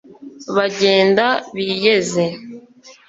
[0.55, 2.25] Bagenda b'iyeze